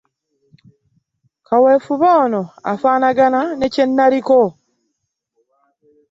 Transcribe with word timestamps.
Kaweefube 1.47 2.07
oyo 2.23 2.41
afaanagana 2.71 3.39
ne 3.59 3.67
kye 3.73 3.83
nnaliko. 3.89 4.41